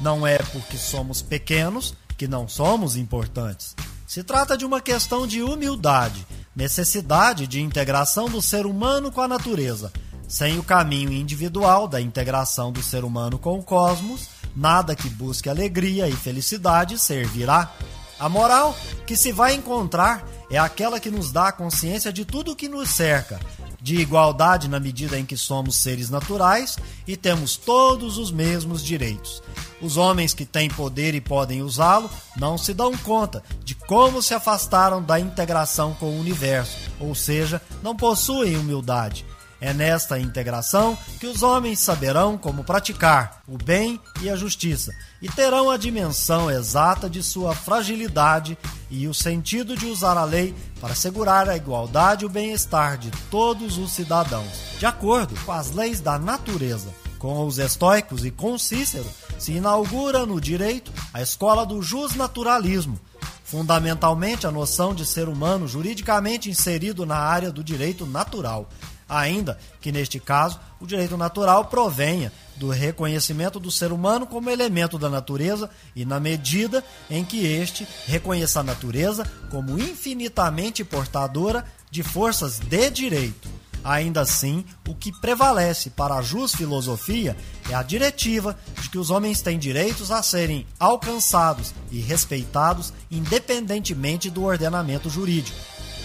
Não 0.00 0.26
é 0.26 0.38
porque 0.38 0.76
somos 0.76 1.22
pequenos 1.22 1.94
que 2.16 2.26
não 2.26 2.48
somos 2.48 2.96
importantes. 2.96 3.74
Se 4.06 4.22
trata 4.22 4.56
de 4.56 4.64
uma 4.64 4.80
questão 4.80 5.26
de 5.26 5.42
humildade, 5.42 6.26
necessidade 6.56 7.46
de 7.46 7.60
integração 7.60 8.30
do 8.30 8.40
ser 8.40 8.64
humano 8.64 9.12
com 9.12 9.20
a 9.20 9.28
natureza. 9.28 9.92
Sem 10.26 10.58
o 10.58 10.62
caminho 10.62 11.12
individual 11.12 11.86
da 11.86 12.00
integração 12.00 12.72
do 12.72 12.82
ser 12.82 13.04
humano 13.04 13.38
com 13.38 13.58
o 13.58 13.62
cosmos, 13.62 14.28
nada 14.56 14.96
que 14.96 15.08
busque 15.10 15.50
alegria 15.50 16.08
e 16.08 16.12
felicidade 16.12 16.98
servirá. 16.98 17.70
A 18.18 18.28
moral 18.30 18.74
que 19.06 19.14
se 19.14 19.30
vai 19.30 19.54
encontrar 19.54 20.26
é 20.50 20.56
aquela 20.56 20.98
que 20.98 21.10
nos 21.10 21.30
dá 21.30 21.48
a 21.48 21.52
consciência 21.52 22.10
de 22.10 22.24
tudo 22.24 22.52
o 22.52 22.56
que 22.56 22.66
nos 22.66 22.88
cerca, 22.88 23.38
de 23.80 23.96
igualdade 23.96 24.68
na 24.68 24.80
medida 24.80 25.18
em 25.18 25.24
que 25.24 25.36
somos 25.36 25.76
seres 25.76 26.10
naturais 26.10 26.76
e 27.06 27.16
temos 27.16 27.56
todos 27.56 28.18
os 28.18 28.30
mesmos 28.30 28.82
direitos. 28.82 29.42
Os 29.80 29.96
homens 29.96 30.32
que 30.32 30.44
têm 30.44 30.68
poder 30.68 31.14
e 31.14 31.20
podem 31.20 31.62
usá-lo 31.62 32.10
não 32.36 32.56
se 32.56 32.72
dão 32.72 32.96
conta 32.98 33.42
de 33.64 33.74
como 33.74 34.22
se 34.22 34.34
afastaram 34.34 35.02
da 35.02 35.20
integração 35.20 35.94
com 35.94 36.06
o 36.06 36.20
universo, 36.20 36.90
ou 36.98 37.14
seja, 37.14 37.60
não 37.82 37.94
possuem 37.94 38.56
humildade 38.56 39.24
é 39.60 39.72
nesta 39.72 40.18
integração 40.18 40.96
que 41.18 41.26
os 41.26 41.42
homens 41.42 41.80
saberão 41.80 42.36
como 42.36 42.64
praticar 42.64 43.42
o 43.48 43.56
bem 43.56 44.00
e 44.20 44.28
a 44.28 44.36
justiça 44.36 44.92
e 45.20 45.28
terão 45.28 45.70
a 45.70 45.76
dimensão 45.76 46.50
exata 46.50 47.08
de 47.08 47.22
sua 47.22 47.54
fragilidade 47.54 48.56
e 48.90 49.08
o 49.08 49.14
sentido 49.14 49.76
de 49.76 49.86
usar 49.86 50.16
a 50.16 50.24
lei 50.24 50.54
para 50.80 50.92
assegurar 50.92 51.48
a 51.48 51.56
igualdade 51.56 52.24
e 52.24 52.26
o 52.26 52.30
bem-estar 52.30 52.98
de 52.98 53.10
todos 53.30 53.78
os 53.78 53.92
cidadãos, 53.92 54.76
de 54.78 54.86
acordo 54.86 55.34
com 55.44 55.52
as 55.52 55.72
leis 55.72 56.00
da 56.00 56.18
natureza. 56.18 56.88
Com 57.18 57.46
os 57.46 57.58
estoicos 57.58 58.26
e 58.26 58.30
com 58.30 58.58
Cícero, 58.58 59.08
se 59.38 59.52
inaugura 59.52 60.26
no 60.26 60.40
direito 60.40 60.92
a 61.14 61.22
escola 61.22 61.64
do 61.64 61.82
justnaturalismo, 61.82 63.00
fundamentalmente 63.42 64.46
a 64.46 64.50
noção 64.50 64.94
de 64.94 65.06
ser 65.06 65.28
humano 65.28 65.66
juridicamente 65.66 66.50
inserido 66.50 67.06
na 67.06 67.16
área 67.16 67.50
do 67.50 67.64
direito 67.64 68.04
natural, 68.04 68.68
ainda 69.08 69.58
que 69.80 69.92
neste 69.92 70.18
caso 70.18 70.58
o 70.80 70.86
direito 70.86 71.16
natural 71.16 71.66
provenha 71.66 72.32
do 72.56 72.70
reconhecimento 72.70 73.60
do 73.60 73.70
ser 73.70 73.92
humano 73.92 74.26
como 74.26 74.50
elemento 74.50 74.98
da 74.98 75.08
natureza 75.08 75.70
e 75.94 76.04
na 76.04 76.18
medida 76.18 76.84
em 77.10 77.24
que 77.24 77.46
este 77.46 77.86
reconheça 78.06 78.60
a 78.60 78.64
natureza 78.64 79.30
como 79.50 79.78
infinitamente 79.78 80.84
portadora 80.84 81.64
de 81.90 82.02
forças 82.02 82.58
de 82.58 82.90
direito. 82.90 83.48
Ainda 83.84 84.22
assim, 84.22 84.64
o 84.88 84.96
que 84.96 85.12
prevalece 85.12 85.90
para 85.90 86.16
a 86.16 86.22
jus 86.22 86.52
filosofia 86.52 87.36
é 87.70 87.74
a 87.74 87.84
diretiva 87.84 88.58
de 88.82 88.90
que 88.90 88.98
os 88.98 89.10
homens 89.10 89.40
têm 89.40 89.60
direitos 89.60 90.10
a 90.10 90.22
serem 90.24 90.66
alcançados 90.76 91.72
e 91.92 92.00
respeitados 92.00 92.92
independentemente 93.08 94.28
do 94.28 94.42
ordenamento 94.42 95.08
jurídico 95.08 95.56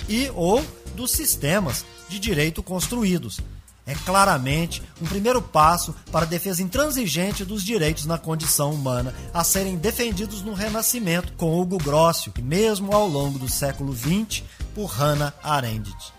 e 0.08 0.30
ou 0.36 0.64
dos 0.92 1.12
sistemas 1.12 1.86
de 2.08 2.20
direito 2.20 2.62
construídos. 2.62 3.40
É 3.86 3.96
claramente 3.96 4.82
um 5.02 5.06
primeiro 5.06 5.42
passo 5.42 5.94
para 6.12 6.26
a 6.26 6.28
defesa 6.28 6.62
intransigente 6.62 7.44
dos 7.44 7.64
direitos 7.64 8.06
na 8.06 8.18
condição 8.18 8.72
humana 8.72 9.14
a 9.34 9.44
serem 9.44 9.76
defendidos 9.76 10.44
no 10.44 10.54
Renascimento 10.54 11.34
com 11.34 11.60
Hugo 11.60 11.78
Grossio 11.78 12.32
e 12.38 12.42
mesmo 12.42 12.96
ao 12.96 13.08
longo 13.08 13.40
do 13.40 13.50
século 13.50 13.94
XX 13.96 14.44
por 14.76 14.86
Hannah 14.86 15.34
Arendt. 15.44 16.14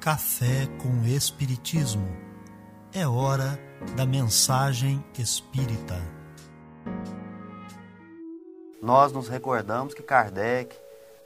Café 0.00 0.66
com 0.78 1.06
Espiritismo. 1.06 2.08
É 2.92 3.06
hora 3.06 3.60
da 3.96 4.06
mensagem 4.06 5.04
espírita. 5.18 6.00
Nós 8.82 9.12
nos 9.12 9.28
recordamos 9.28 9.92
que 9.92 10.02
Kardec 10.02 10.74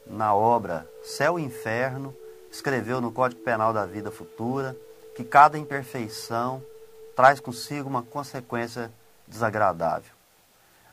na 0.06 0.34
obra 0.34 0.88
Céu 1.02 1.38
e 1.38 1.42
Inferno, 1.42 2.14
escreveu 2.50 3.00
no 3.00 3.10
Código 3.10 3.42
Penal 3.42 3.72
da 3.72 3.84
Vida 3.84 4.10
Futura 4.10 4.76
que 5.14 5.24
cada 5.24 5.58
imperfeição 5.58 6.62
traz 7.14 7.40
consigo 7.40 7.88
uma 7.88 8.02
consequência 8.02 8.90
desagradável. 9.26 10.12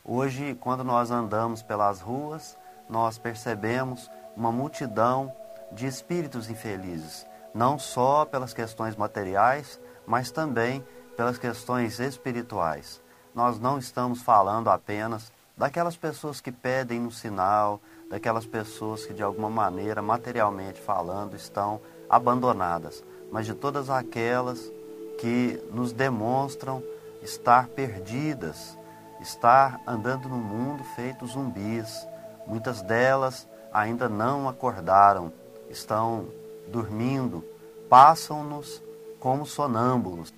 Hoje, 0.04 0.56
quando 0.60 0.84
nós 0.84 1.12
andamos 1.12 1.62
pelas 1.62 2.02
ruas, 2.02 2.58
nós 2.90 3.18
percebemos 3.18 4.10
uma 4.36 4.52
multidão 4.52 5.32
de 5.72 5.86
espíritos 5.86 6.50
infelizes, 6.50 7.26
não 7.54 7.78
só 7.78 8.26
pelas 8.26 8.54
questões 8.54 8.96
materiais, 8.96 9.80
mas 10.06 10.32
também 10.32 10.86
pelas 11.16 11.38
questões 11.38 12.00
espirituais. 12.00 13.02
Nós 13.34 13.60
não 13.60 13.78
estamos 13.78 14.22
falando 14.22 14.70
apenas 14.70 15.32
daquelas 15.56 15.96
pessoas 15.96 16.42
que 16.42 16.52
pedem 16.52 17.00
no 17.00 17.12
sinal, 17.12 17.80
daquelas 18.12 18.46
pessoas 18.46 19.06
que 19.06 19.14
de 19.14 19.24
alguma 19.24 19.50
maneira, 19.50 20.02
materialmente 20.02 20.82
falando, 20.82 21.34
estão 21.34 21.80
abandonadas, 22.10 23.02
mas 23.32 23.46
de 23.46 23.54
todas 23.54 23.90
aquelas 23.90 24.70
que 25.18 25.64
nos 25.72 25.94
demonstram 25.94 26.84
estar 27.24 27.70
perdidas, 27.70 28.78
estar 29.22 29.80
andando 29.88 30.28
no 30.28 30.36
mundo 30.36 30.84
feito 30.94 31.26
zumbis. 31.26 32.06
Muitas 32.46 32.82
delas 32.82 33.48
ainda 33.72 34.10
não 34.10 34.50
acordaram, 34.50 35.32
estão 35.70 36.28
dormindo, 36.68 37.46
passam-nos 37.90 38.84
como 39.22 39.46
sonâmbulos. 39.46 40.34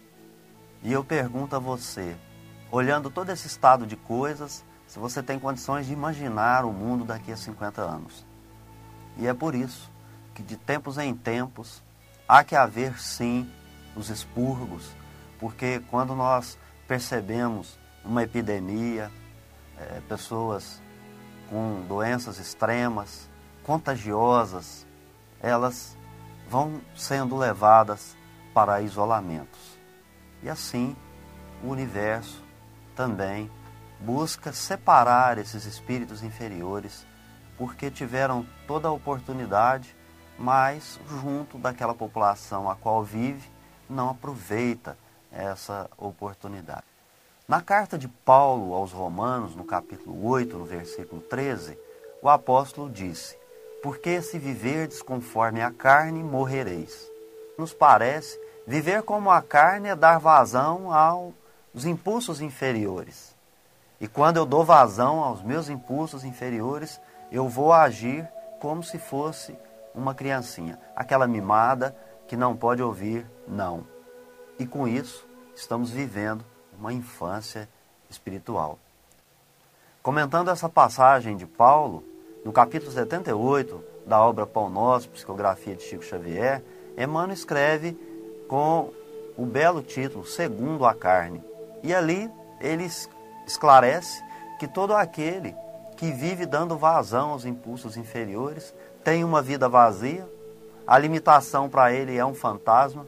E 0.84 0.94
eu 0.94 1.04
pergunto 1.04 1.56
a 1.56 1.60
você, 1.60 2.16
olhando 2.72 3.10
todo 3.10 3.32
esse 3.32 3.48
estado 3.48 3.88
de 3.88 3.96
coisas, 3.96 4.64
se 4.94 5.00
você 5.00 5.24
tem 5.24 5.40
condições 5.40 5.88
de 5.88 5.94
imaginar 5.94 6.66
o 6.66 6.72
mundo 6.72 7.04
daqui 7.04 7.32
a 7.32 7.36
50 7.36 7.82
anos. 7.82 8.24
E 9.18 9.26
é 9.26 9.34
por 9.34 9.56
isso 9.56 9.90
que 10.36 10.44
de 10.44 10.56
tempos 10.56 11.00
em 11.00 11.16
tempos 11.16 11.82
há 12.28 12.44
que 12.44 12.56
haver 12.56 13.00
sim 13.00 13.52
os 13.96 14.12
expurgos, 14.12 14.92
porque 15.40 15.82
quando 15.90 16.14
nós 16.14 16.60
percebemos 16.88 17.80
uma 18.06 18.22
epidemia, 18.22 19.12
é, 19.80 20.00
pessoas 20.08 20.80
com 21.50 21.84
doenças 21.88 22.38
extremas, 22.38 23.28
contagiosas, 23.64 24.86
elas 25.42 25.98
vão 26.48 26.80
sendo 26.96 27.36
levadas 27.36 28.16
para 28.54 28.80
isolamentos. 28.80 29.76
E 30.44 30.50
assim 30.52 30.96
o 31.64 31.70
universo 31.70 32.44
também 32.96 33.50
busca 34.04 34.52
separar 34.52 35.38
esses 35.38 35.66
espíritos 35.66 36.24
inferiores, 36.24 37.06
porque 37.58 37.90
tiveram 37.90 38.46
toda 38.68 38.88
a 38.88 38.92
oportunidade, 38.92 39.96
mas 40.38 41.00
junto 41.22 41.58
daquela 41.58 41.94
população 41.94 42.70
a 42.70 42.76
qual 42.76 43.04
vive, 43.04 43.50
não 43.90 44.10
aproveita 44.10 44.98
essa 45.32 45.90
oportunidade. 45.98 46.84
Na 47.48 47.62
carta 47.62 47.98
de 47.98 48.08
Paulo 48.08 48.74
aos 48.74 48.92
Romanos, 48.92 49.56
no 49.56 49.64
capítulo 49.64 50.26
8, 50.26 50.58
no 50.58 50.66
versículo 50.66 51.22
13, 51.22 51.78
o 52.22 52.30
apóstolo 52.30 52.90
disse: 52.90 53.38
porque 53.84 54.22
se 54.22 54.40
viverdes 54.40 55.02
conforme 55.02 55.62
a 55.62 55.70
carne, 55.70 56.24
morrereis. 56.24 57.12
Nos 57.58 57.74
parece, 57.74 58.40
viver 58.66 59.04
como 59.04 59.30
a 59.30 59.42
carne 59.42 59.90
é 59.90 59.96
dar 59.96 60.20
vazão 60.20 60.94
aos 60.94 61.84
impulsos 61.84 62.40
inferiores. 62.40 63.33
E 64.04 64.08
quando 64.10 64.36
eu 64.36 64.46
dou 64.46 64.66
vazão 64.66 65.24
aos 65.24 65.42
meus 65.42 65.70
impulsos 65.70 66.26
inferiores, 66.26 67.00
eu 67.32 67.48
vou 67.48 67.72
agir 67.72 68.28
como 68.60 68.84
se 68.84 69.00
fosse 69.00 69.58
uma 69.96 70.14
criancinha, 70.14 70.78
aquela 70.94 71.26
mimada 71.26 71.96
que 72.28 72.36
não 72.36 72.54
pode 72.54 72.84
ouvir 72.84 73.26
não. 73.48 73.88
E 74.60 74.68
com 74.68 74.86
isso, 74.90 75.26
estamos 75.56 75.90
vivendo 75.90 76.44
uma 76.78 76.92
infância 76.92 77.70
espiritual. 78.10 78.78
Comentando 80.02 80.52
essa 80.52 80.68
passagem 80.68 81.38
de 81.38 81.46
Paulo, 81.46 82.04
no 82.44 82.52
capítulo 82.52 82.92
78 82.92 83.82
da 84.06 84.22
obra 84.22 84.46
Pão 84.46 84.70
Nosso, 84.70 85.08
Psicografia 85.08 85.78
de 85.78 85.84
Chico 85.84 86.04
Xavier, 86.04 86.62
Emmanuel 86.98 87.32
escreve 87.32 87.98
com 88.50 88.92
o 89.38 89.46
belo 89.46 89.82
título 89.82 90.26
Segundo 90.26 90.86
a 90.86 90.94
Carne. 90.94 91.42
E 91.82 91.96
ali 91.96 92.30
ele 92.60 92.84
esclarece 93.46 94.24
que 94.60 94.68
todo 94.68 94.96
aquele 94.96 95.56
que 95.98 96.12
vive 96.12 96.46
dando 96.46 96.78
vazão 96.78 97.32
aos 97.32 97.46
impulsos 97.46 97.98
inferiores 97.98 98.74
tem 99.04 99.24
uma 99.24 99.42
vida 99.42 99.68
vazia, 99.70 100.28
a 100.86 100.98
limitação 100.98 101.70
para 101.70 101.94
ele 101.94 102.18
é 102.18 102.26
um 102.26 102.34
fantasma, 102.34 103.06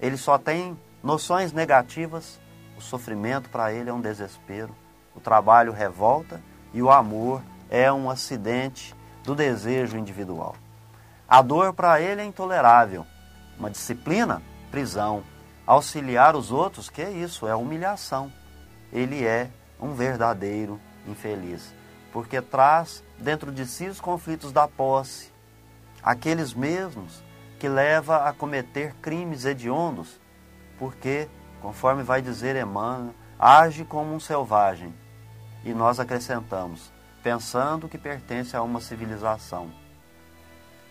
ele 0.00 0.16
só 0.16 0.38
tem 0.38 0.78
noções 1.02 1.52
negativas, 1.52 2.40
o 2.76 2.80
sofrimento 2.80 3.48
para 3.50 3.72
ele 3.72 3.90
é 3.90 3.92
um 3.92 4.00
desespero, 4.00 4.74
o 5.14 5.20
trabalho 5.20 5.72
revolta 5.72 6.40
e 6.72 6.82
o 6.82 6.90
amor 6.90 7.42
é 7.68 7.92
um 7.92 8.10
acidente 8.10 8.94
do 9.22 9.34
desejo 9.34 9.96
individual. 9.96 10.56
A 11.28 11.42
dor 11.42 11.72
para 11.72 12.00
ele 12.00 12.20
é 12.20 12.24
intolerável. 12.24 13.06
Uma 13.58 13.70
disciplina, 13.70 14.42
prisão. 14.70 15.22
Auxiliar 15.66 16.34
os 16.34 16.50
outros, 16.50 16.90
que 16.90 17.00
é 17.00 17.10
isso? 17.10 17.46
É 17.46 17.54
humilhação. 17.54 18.32
Ele 18.92 19.24
é 19.24 19.50
um 19.80 19.94
verdadeiro 19.94 20.80
infeliz, 21.06 21.74
porque 22.12 22.40
traz 22.40 23.02
dentro 23.18 23.52
de 23.52 23.66
si 23.66 23.86
os 23.86 24.00
conflitos 24.00 24.52
da 24.52 24.66
posse, 24.66 25.30
aqueles 26.02 26.54
mesmos 26.54 27.22
que 27.58 27.68
leva 27.68 28.28
a 28.28 28.32
cometer 28.32 28.94
crimes 28.96 29.44
hediondos, 29.44 30.18
porque, 30.78 31.28
conforme 31.60 32.02
vai 32.02 32.22
dizer 32.22 32.56
Emmanuel, 32.56 33.14
age 33.38 33.84
como 33.84 34.14
um 34.14 34.20
selvagem. 34.20 34.94
E 35.62 35.74
nós 35.74 36.00
acrescentamos, 36.00 36.90
pensando 37.22 37.88
que 37.88 37.98
pertence 37.98 38.56
a 38.56 38.62
uma 38.62 38.80
civilização. 38.80 39.70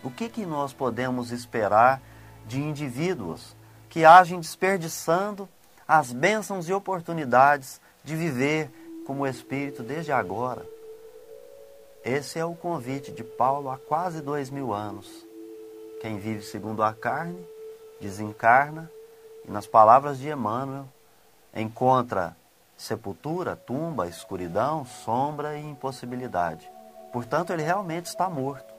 O 0.02 0.10
que, 0.10 0.28
que 0.28 0.46
nós 0.46 0.72
podemos 0.72 1.32
esperar 1.32 2.00
de 2.46 2.60
indivíduos 2.60 3.56
que 3.88 4.04
agem 4.04 4.38
desperdiçando 4.38 5.48
as 5.86 6.12
bênçãos 6.12 6.68
e 6.68 6.72
oportunidades 6.72 7.80
de 8.04 8.16
viver 8.16 8.70
como 9.06 9.26
espírito 9.26 9.82
desde 9.82 10.12
agora? 10.12 10.66
Esse 12.04 12.38
é 12.38 12.44
o 12.44 12.54
convite 12.54 13.12
de 13.12 13.22
Paulo 13.22 13.68
há 13.70 13.76
quase 13.76 14.22
dois 14.22 14.50
mil 14.50 14.72
anos. 14.72 15.26
Quem 16.00 16.18
vive 16.18 16.42
segundo 16.42 16.82
a 16.82 16.94
carne, 16.94 17.46
desencarna, 18.00 18.90
e 19.44 19.50
nas 19.50 19.66
palavras 19.66 20.18
de 20.18 20.30
Emmanuel, 20.30 20.86
encontra 21.54 22.36
sepultura, 22.76 23.54
tumba, 23.54 24.08
escuridão, 24.08 24.86
sombra 24.86 25.58
e 25.58 25.62
impossibilidade. 25.62 26.70
Portanto, 27.12 27.52
ele 27.52 27.62
realmente 27.62 28.06
está 28.06 28.30
morto. 28.30 28.72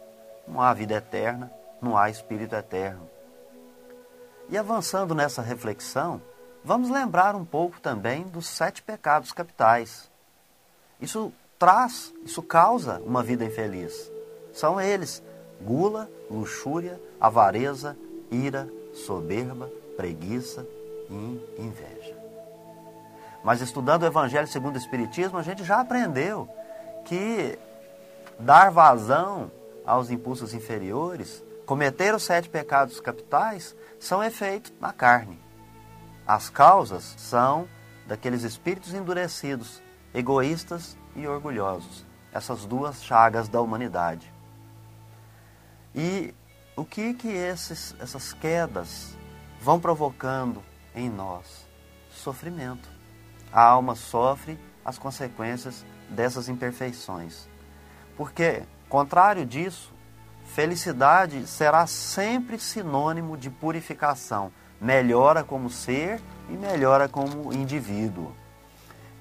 Não 0.48 0.60
há 0.60 0.74
vida 0.74 0.96
eterna, 0.96 1.52
não 1.80 1.96
há 1.96 2.10
espírito 2.10 2.56
eterno. 2.56 3.08
E 4.50 4.58
avançando 4.58 5.14
nessa 5.14 5.42
reflexão, 5.42 6.22
vamos 6.64 6.90
lembrar 6.90 7.36
um 7.36 7.46
pouco 7.46 7.80
também 7.80 8.24
dos 8.24 8.48
sete 8.48 8.82
pecados 8.82 9.32
capitais. 9.32 10.10
Isso 11.00 11.34
traz, 11.58 12.14
isso 12.24 12.42
causa 12.42 13.00
uma 13.06 13.24
vida 13.24 13.46
infeliz. 13.46 14.12
São 14.54 14.80
eles: 14.80 15.24
gula, 15.62 16.10
luxúria, 16.30 17.00
avareza, 17.20 17.98
ira, 18.30 18.68
soberba, 18.94 19.70
preguiça 19.96 20.66
e 21.10 21.62
inveja. 21.62 22.18
Mas 23.44 23.62
estudando 23.62 24.04
o 24.04 24.08
Evangelho 24.08 24.48
segundo 24.48 24.76
o 24.76 24.80
Espiritismo, 24.80 25.38
a 25.38 25.44
gente 25.44 25.64
já 25.64 25.80
aprendeu 25.80 26.48
que 27.06 27.58
dar 28.40 28.72
vazão 28.72 29.52
aos 29.86 30.12
impulsos 30.12 30.54
inferiores, 30.54 31.44
cometer 31.66 32.14
os 32.14 32.24
sete 32.24 32.50
pecados 32.50 33.00
capitais, 33.00 33.76
são 34.00 34.24
efeitos 34.24 34.72
na 34.80 34.94
carne. 34.94 35.40
As 36.26 36.50
causas 36.50 37.16
são 37.18 37.68
daqueles 38.08 38.44
espíritos 38.44 38.94
endurecidos, 38.94 39.82
egoístas 40.14 40.98
e 41.16 41.28
orgulhosos, 41.28 42.06
essas 42.32 42.66
duas 42.66 43.04
chagas 43.04 43.48
da 43.48 43.62
humanidade. 43.62 44.32
E 45.94 46.34
o 46.76 46.86
que 46.86 47.14
que 47.14 47.30
esses, 47.30 47.96
essas 48.00 48.34
quedas 48.34 49.18
vão 49.60 49.80
provocando 49.80 50.64
em 50.96 51.10
nós? 51.10 51.68
Sofrimento 52.10 53.02
a 53.52 53.62
alma 53.62 53.96
sofre 53.96 54.58
as 54.84 54.98
consequências 54.98 55.86
dessas 56.10 56.48
imperfeições. 56.48 57.48
Porque, 58.16 58.64
contrário 58.88 59.46
disso, 59.46 59.94
felicidade 60.46 61.46
será 61.48 61.86
sempre 61.86 62.58
sinônimo 62.58 63.38
de 63.38 63.50
purificação, 63.50 64.52
melhora 64.82 65.44
como 65.44 65.70
ser 65.70 66.20
e 66.50 66.54
melhora 66.54 67.08
como 67.08 67.54
indivíduo. 67.54 68.36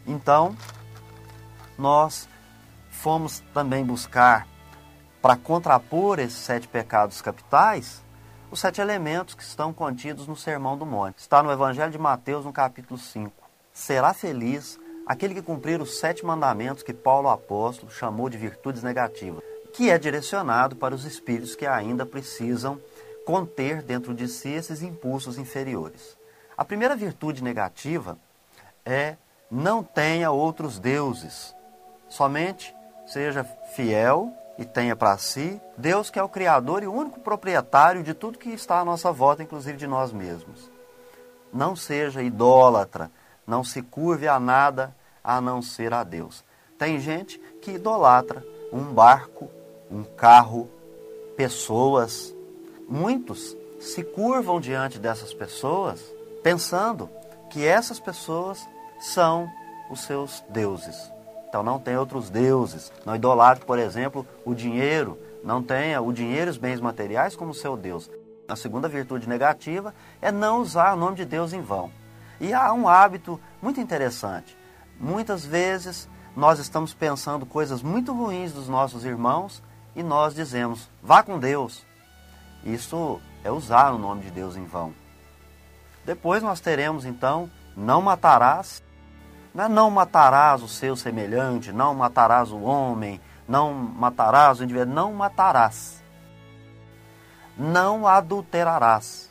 Então, 0.06 0.56
nós 1.78 2.28
fomos 2.90 3.40
também 3.54 3.84
buscar, 3.84 4.46
para 5.20 5.36
contrapor 5.36 6.18
esses 6.18 6.38
sete 6.38 6.66
pecados 6.66 7.20
capitais, 7.20 8.02
os 8.50 8.58
sete 8.58 8.80
elementos 8.80 9.34
que 9.34 9.42
estão 9.42 9.72
contidos 9.72 10.26
no 10.26 10.34
Sermão 10.34 10.76
do 10.76 10.86
Monte. 10.86 11.18
Está 11.18 11.42
no 11.42 11.52
Evangelho 11.52 11.92
de 11.92 11.98
Mateus, 11.98 12.44
no 12.44 12.52
capítulo 12.52 12.98
5 12.98 13.40
será 13.72 14.12
feliz 14.12 14.78
aquele 15.06 15.34
que 15.34 15.42
cumprir 15.42 15.80
os 15.80 15.98
sete 15.98 16.24
mandamentos 16.24 16.82
que 16.82 16.92
Paulo 16.92 17.28
apóstolo 17.28 17.90
chamou 17.90 18.28
de 18.28 18.36
virtudes 18.36 18.82
negativas, 18.82 19.42
que 19.72 19.90
é 19.90 19.98
direcionado 19.98 20.76
para 20.76 20.94
os 20.94 21.04
espíritos 21.04 21.56
que 21.56 21.66
ainda 21.66 22.04
precisam 22.04 22.78
conter 23.24 23.82
dentro 23.82 24.14
de 24.14 24.28
si 24.28 24.48
esses 24.48 24.82
impulsos 24.82 25.38
inferiores. 25.38 26.16
A 26.56 26.64
primeira 26.64 26.96
virtude 26.96 27.42
negativa 27.42 28.18
é 28.84 29.16
não 29.50 29.82
tenha 29.82 30.30
outros 30.30 30.78
deuses, 30.78 31.54
somente 32.08 32.74
seja 33.06 33.44
fiel 33.74 34.32
e 34.58 34.64
tenha 34.64 34.94
para 34.94 35.16
si 35.18 35.60
Deus 35.76 36.10
que 36.10 36.18
é 36.18 36.22
o 36.22 36.28
Criador 36.28 36.82
e 36.82 36.86
o 36.86 36.92
único 36.92 37.18
proprietário 37.20 38.02
de 38.02 38.14
tudo 38.14 38.38
que 38.38 38.50
está 38.50 38.78
à 38.78 38.84
nossa 38.84 39.10
volta, 39.10 39.42
inclusive 39.42 39.76
de 39.76 39.86
nós 39.86 40.12
mesmos. 40.12 40.70
Não 41.52 41.74
seja 41.74 42.22
idólatra, 42.22 43.10
não 43.46 43.64
se 43.64 43.82
curve 43.82 44.28
a 44.28 44.38
nada 44.38 44.94
a 45.24 45.40
não 45.40 45.60
ser 45.60 45.92
a 45.92 46.04
Deus. 46.04 46.44
Tem 46.78 47.00
gente 47.00 47.38
que 47.60 47.72
idolatra 47.72 48.44
um 48.72 48.84
barco, 48.92 49.50
um 49.90 50.04
carro, 50.04 50.70
pessoas. 51.36 52.34
Muitos 52.90 53.56
se 53.78 54.02
curvam 54.02 54.60
diante 54.60 54.98
dessas 54.98 55.32
pessoas 55.32 56.02
pensando 56.42 57.08
que 57.48 57.64
essas 57.64 58.00
pessoas 58.00 58.68
são 58.98 59.48
os 59.88 60.00
seus 60.00 60.42
deuses. 60.48 60.96
Então 61.48 61.62
não 61.62 61.78
tem 61.78 61.96
outros 61.96 62.28
deuses. 62.28 62.92
Não 63.06 63.14
idolatre, 63.14 63.64
por 63.64 63.78
exemplo, 63.78 64.26
o 64.44 64.56
dinheiro. 64.56 65.16
Não 65.44 65.62
tenha 65.62 66.02
o 66.02 66.12
dinheiro 66.12 66.48
e 66.48 66.50
os 66.50 66.56
bens 66.56 66.80
materiais 66.80 67.36
como 67.36 67.54
seu 67.54 67.76
Deus. 67.76 68.10
A 68.48 68.56
segunda 68.56 68.88
virtude 68.88 69.28
negativa 69.28 69.94
é 70.20 70.32
não 70.32 70.60
usar 70.60 70.94
o 70.94 70.98
nome 70.98 71.14
de 71.14 71.24
Deus 71.24 71.52
em 71.52 71.60
vão. 71.60 71.92
E 72.40 72.52
há 72.52 72.72
um 72.72 72.88
hábito 72.88 73.40
muito 73.62 73.80
interessante. 73.80 74.58
Muitas 74.98 75.44
vezes 75.44 76.08
nós 76.36 76.58
estamos 76.58 76.92
pensando 76.92 77.46
coisas 77.46 77.82
muito 77.82 78.12
ruins 78.12 78.52
dos 78.52 78.68
nossos 78.68 79.04
irmãos 79.04 79.62
e 79.94 80.02
nós 80.02 80.34
dizemos, 80.34 80.90
vá 81.00 81.22
com 81.22 81.38
Deus. 81.38 81.88
Isso 82.64 83.20
é 83.42 83.50
usar 83.50 83.92
o 83.92 83.98
nome 83.98 84.22
de 84.22 84.30
Deus 84.30 84.56
em 84.56 84.64
vão. 84.64 84.92
Depois 86.04 86.42
nós 86.42 86.60
teremos 86.60 87.04
então, 87.04 87.50
não 87.76 88.02
matarás. 88.02 88.82
Não, 89.54 89.64
é 89.64 89.68
não 89.68 89.90
matarás 89.90 90.62
o 90.62 90.68
seu 90.68 90.94
semelhante, 90.94 91.72
não 91.72 91.94
matarás 91.94 92.52
o 92.52 92.60
homem, 92.60 93.20
não 93.48 93.72
matarás 93.72 94.60
o 94.60 94.64
indivíduo, 94.64 94.94
não 94.94 95.12
matarás. 95.12 96.02
Não 97.56 98.06
adulterarás. 98.06 99.30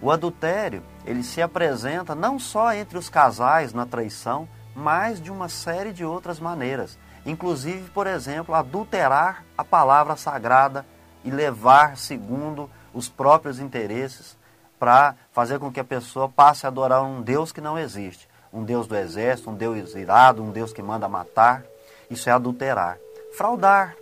O 0.00 0.10
adultério, 0.10 0.82
ele 1.06 1.22
se 1.22 1.40
apresenta 1.40 2.14
não 2.14 2.38
só 2.38 2.72
entre 2.72 2.98
os 2.98 3.08
casais 3.08 3.72
na 3.72 3.86
traição, 3.86 4.48
mas 4.74 5.20
de 5.20 5.30
uma 5.30 5.48
série 5.48 5.92
de 5.92 6.04
outras 6.04 6.40
maneiras. 6.40 6.98
Inclusive, 7.24 7.88
por 7.90 8.06
exemplo, 8.06 8.54
adulterar 8.54 9.44
a 9.56 9.64
palavra 9.64 10.16
sagrada 10.16 10.84
e 11.24 11.30
levar 11.30 11.96
segundo 11.96 12.68
os 12.92 13.08
próprios 13.08 13.58
interesses 13.58 14.36
para 14.78 15.14
fazer 15.32 15.58
com 15.58 15.70
que 15.70 15.80
a 15.80 15.84
pessoa 15.84 16.28
passe 16.28 16.66
a 16.66 16.68
adorar 16.68 17.02
um 17.02 17.22
Deus 17.22 17.52
que 17.52 17.60
não 17.60 17.78
existe. 17.78 18.28
Um 18.52 18.64
Deus 18.64 18.86
do 18.86 18.96
exército, 18.96 19.50
um 19.50 19.54
Deus 19.54 19.94
irado, 19.94 20.42
um 20.42 20.50
Deus 20.50 20.72
que 20.72 20.82
manda 20.82 21.08
matar. 21.08 21.62
Isso 22.10 22.28
é 22.28 22.32
adulterar. 22.32 22.98
Fraudar. 23.36 23.94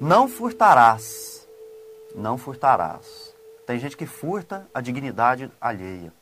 Não 0.00 0.28
furtarás. 0.28 1.46
Não 2.14 2.36
furtarás. 2.36 3.34
Tem 3.66 3.78
gente 3.78 3.96
que 3.96 4.06
furta 4.06 4.66
a 4.74 4.80
dignidade 4.80 5.50
alheia. 5.60 6.12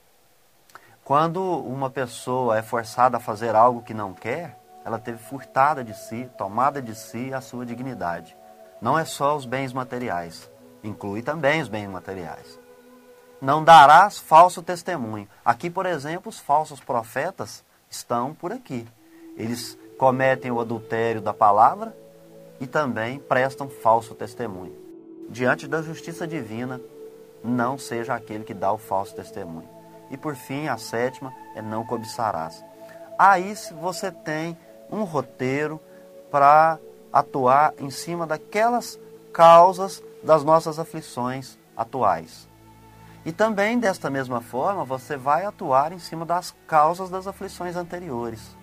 Quando 1.02 1.42
uma 1.42 1.90
pessoa 1.90 2.56
é 2.56 2.62
forçada 2.62 3.16
a 3.16 3.20
fazer 3.20 3.56
algo 3.56 3.82
que 3.82 3.94
não 3.94 4.12
quer, 4.12 4.56
ela 4.84 4.98
teve 4.98 5.18
furtada 5.18 5.82
de 5.82 5.94
si, 5.94 6.30
tomada 6.38 6.80
de 6.80 6.94
si 6.94 7.34
a 7.34 7.40
sua 7.40 7.66
dignidade. 7.66 8.36
Não 8.80 8.98
é 8.98 9.04
só 9.04 9.36
os 9.36 9.44
bens 9.44 9.72
materiais, 9.72 10.50
inclui 10.82 11.22
também 11.22 11.60
os 11.60 11.68
bens 11.68 11.88
materiais. 11.88 12.58
Não 13.40 13.64
darás 13.64 14.18
falso 14.18 14.62
testemunho. 14.62 15.28
Aqui, 15.44 15.70
por 15.70 15.86
exemplo, 15.86 16.28
os 16.28 16.38
falsos 16.38 16.80
profetas 16.80 17.64
estão 17.88 18.34
por 18.34 18.52
aqui. 18.52 18.86
Eles 19.36 19.78
cometem 19.98 20.50
o 20.50 20.60
adultério 20.60 21.20
da 21.20 21.32
palavra 21.32 21.96
e 22.60 22.66
também 22.66 23.18
prestam 23.18 23.68
falso 23.68 24.14
testemunho. 24.14 24.76
Diante 25.28 25.66
da 25.66 25.80
justiça 25.80 26.26
divina, 26.26 26.80
não 27.42 27.78
seja 27.78 28.14
aquele 28.14 28.44
que 28.44 28.52
dá 28.52 28.72
o 28.72 28.78
falso 28.78 29.14
testemunho. 29.14 29.68
E 30.10 30.16
por 30.16 30.34
fim, 30.34 30.68
a 30.68 30.76
sétima 30.76 31.32
é 31.54 31.62
não 31.62 31.86
cobiçarás. 31.86 32.64
Aí 33.18 33.54
você 33.80 34.10
tem 34.10 34.56
um 34.90 35.04
roteiro 35.04 35.80
para 36.30 36.78
atuar 37.12 37.74
em 37.78 37.90
cima 37.90 38.26
daquelas 38.26 38.98
causas 39.32 40.02
das 40.22 40.44
nossas 40.44 40.78
aflições 40.78 41.58
atuais. 41.76 42.48
E 43.24 43.32
também, 43.32 43.78
desta 43.78 44.08
mesma 44.08 44.40
forma, 44.40 44.84
você 44.84 45.16
vai 45.16 45.44
atuar 45.44 45.92
em 45.92 45.98
cima 45.98 46.24
das 46.24 46.54
causas 46.66 47.10
das 47.10 47.26
aflições 47.26 47.76
anteriores. 47.76 48.56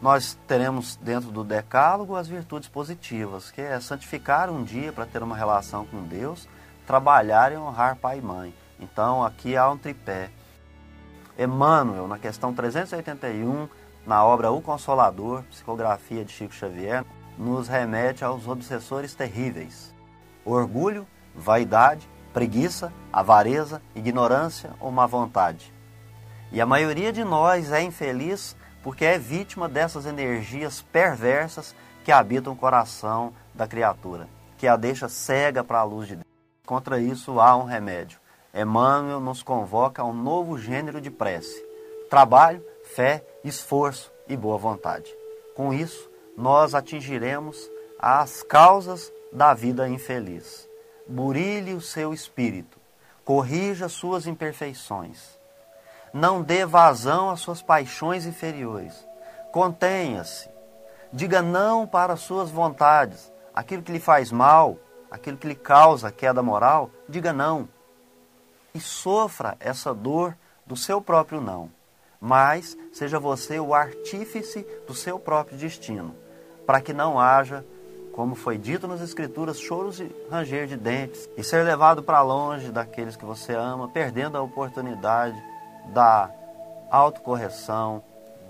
Nós 0.00 0.38
teremos 0.46 0.96
dentro 0.96 1.30
do 1.30 1.42
decálogo 1.42 2.14
as 2.14 2.28
virtudes 2.28 2.68
positivas, 2.68 3.50
que 3.50 3.60
é 3.60 3.80
santificar 3.80 4.48
um 4.48 4.62
dia 4.62 4.92
para 4.92 5.06
ter 5.06 5.22
uma 5.22 5.36
relação 5.36 5.84
com 5.86 6.04
Deus, 6.04 6.48
trabalhar 6.86 7.52
e 7.52 7.56
honrar 7.56 7.96
pai 7.96 8.18
e 8.18 8.22
mãe. 8.22 8.54
Então 8.78 9.24
aqui 9.24 9.56
há 9.56 9.68
um 9.68 9.76
tripé. 9.76 10.30
Emmanuel, 11.36 12.06
na 12.06 12.18
questão 12.18 12.52
381, 12.54 13.68
na 14.08 14.24
obra 14.24 14.50
O 14.50 14.62
Consolador, 14.62 15.42
psicografia 15.50 16.24
de 16.24 16.32
Chico 16.32 16.54
Xavier, 16.54 17.04
nos 17.36 17.68
remete 17.68 18.24
aos 18.24 18.48
obsessores 18.48 19.14
terríveis: 19.14 19.94
orgulho, 20.46 21.06
vaidade, 21.34 22.08
preguiça, 22.32 22.90
avareza, 23.12 23.82
ignorância 23.94 24.70
ou 24.80 24.90
má 24.90 25.06
vontade. 25.06 25.74
E 26.50 26.58
a 26.58 26.64
maioria 26.64 27.12
de 27.12 27.22
nós 27.22 27.70
é 27.70 27.82
infeliz 27.82 28.56
porque 28.82 29.04
é 29.04 29.18
vítima 29.18 29.68
dessas 29.68 30.06
energias 30.06 30.80
perversas 30.80 31.76
que 32.02 32.10
habitam 32.10 32.54
o 32.54 32.56
coração 32.56 33.34
da 33.54 33.68
criatura, 33.68 34.26
que 34.56 34.66
a 34.66 34.76
deixa 34.76 35.10
cega 35.10 35.62
para 35.62 35.80
a 35.80 35.84
luz 35.84 36.08
de 36.08 36.14
Deus. 36.16 36.26
Contra 36.64 36.98
isso 36.98 37.38
há 37.38 37.54
um 37.54 37.64
remédio. 37.64 38.18
Emmanuel 38.54 39.20
nos 39.20 39.42
convoca 39.42 40.00
a 40.00 40.06
um 40.06 40.14
novo 40.14 40.56
gênero 40.56 40.98
de 40.98 41.10
prece: 41.10 41.62
trabalho, 42.08 42.64
fé, 42.94 43.22
esforço 43.44 44.12
e 44.28 44.36
boa 44.36 44.58
vontade. 44.58 45.14
Com 45.54 45.72
isso, 45.72 46.10
nós 46.36 46.74
atingiremos 46.74 47.68
as 47.98 48.42
causas 48.42 49.12
da 49.32 49.54
vida 49.54 49.88
infeliz. 49.88 50.68
Burilhe 51.06 51.74
o 51.74 51.80
seu 51.80 52.12
espírito, 52.12 52.78
corrija 53.24 53.88
suas 53.88 54.26
imperfeições. 54.26 55.38
Não 56.12 56.42
dê 56.42 56.64
vazão 56.64 57.30
às 57.30 57.40
suas 57.40 57.62
paixões 57.62 58.26
inferiores. 58.26 59.06
Contenha-se. 59.52 60.48
Diga 61.12 61.42
não 61.42 61.86
para 61.86 62.16
suas 62.16 62.50
vontades. 62.50 63.32
Aquilo 63.54 63.82
que 63.82 63.92
lhe 63.92 64.00
faz 64.00 64.30
mal, 64.30 64.78
aquilo 65.10 65.36
que 65.36 65.48
lhe 65.48 65.54
causa 65.54 66.12
queda 66.12 66.42
moral, 66.42 66.90
diga 67.08 67.32
não. 67.32 67.68
E 68.74 68.80
sofra 68.80 69.56
essa 69.58 69.94
dor 69.94 70.36
do 70.66 70.76
seu 70.76 71.00
próprio 71.00 71.40
não. 71.40 71.70
Mas 72.20 72.76
seja 72.92 73.18
você 73.18 73.60
o 73.60 73.74
artífice 73.74 74.66
do 74.86 74.94
seu 74.94 75.18
próprio 75.18 75.56
destino, 75.56 76.14
para 76.66 76.80
que 76.80 76.92
não 76.92 77.18
haja, 77.18 77.64
como 78.12 78.34
foi 78.34 78.58
dito 78.58 78.88
nas 78.88 79.00
Escrituras, 79.00 79.60
choros 79.60 80.00
e 80.00 80.10
ranger 80.28 80.66
de 80.66 80.76
dentes, 80.76 81.28
e 81.36 81.44
ser 81.44 81.64
levado 81.64 82.02
para 82.02 82.20
longe 82.20 82.72
daqueles 82.72 83.14
que 83.14 83.24
você 83.24 83.54
ama, 83.54 83.88
perdendo 83.88 84.36
a 84.36 84.42
oportunidade 84.42 85.40
da 85.92 86.30
autocorreção, 86.90 88.02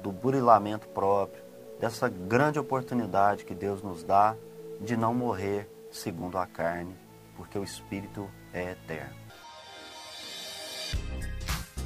do 0.03 0.11
burilamento 0.11 0.89
próprio, 0.89 1.43
dessa 1.79 2.09
grande 2.09 2.59
oportunidade 2.59 3.45
que 3.45 3.55
Deus 3.55 3.83
nos 3.83 4.03
dá 4.03 4.35
de 4.81 4.97
não 4.97 5.13
morrer 5.13 5.69
segundo 5.91 6.39
a 6.39 6.47
carne, 6.47 6.97
porque 7.37 7.59
o 7.59 7.65
Espírito 7.65 8.29
é 8.53 8.73
eterno. 8.73 9.18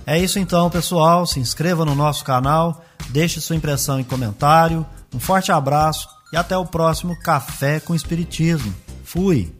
É 0.06 0.18
isso 0.18 0.38
então, 0.38 0.68
pessoal. 0.68 1.26
Se 1.26 1.38
inscreva 1.38 1.84
no 1.84 1.94
nosso 1.94 2.24
canal, 2.24 2.84
deixe 3.10 3.40
sua 3.40 3.56
impressão 3.56 4.00
em 4.00 4.04
comentário. 4.04 4.86
Um 5.14 5.20
forte 5.20 5.52
abraço 5.52 6.08
e 6.32 6.36
até 6.36 6.56
o 6.56 6.66
próximo 6.66 7.18
Café 7.20 7.78
com 7.78 7.94
Espiritismo. 7.94 8.74
Fui! 9.04 9.52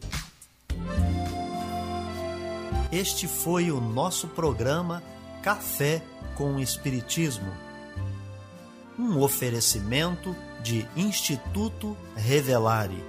Este 2.91 3.27
foi 3.27 3.71
o 3.71 3.79
nosso 3.79 4.27
programa 4.27 5.01
Café 5.41 6.03
com 6.35 6.59
Espiritismo. 6.59 7.51
Um 8.99 9.19
oferecimento 9.19 10.35
de 10.61 10.85
Instituto 10.95 11.97
Revelare. 12.15 13.03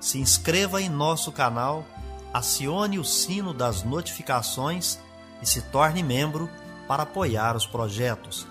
Se 0.00 0.18
inscreva 0.18 0.80
em 0.80 0.88
nosso 0.88 1.32
canal, 1.32 1.84
acione 2.32 2.98
o 2.98 3.04
sino 3.04 3.52
das 3.52 3.82
notificações 3.82 4.98
e 5.42 5.46
se 5.46 5.62
torne 5.62 6.02
membro 6.02 6.50
para 6.86 7.04
apoiar 7.04 7.56
os 7.56 7.66
projetos. 7.66 8.46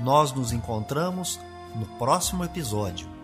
Nós 0.00 0.32
nos 0.32 0.52
encontramos 0.52 1.40
no 1.74 1.86
próximo 1.98 2.44
episódio. 2.44 3.17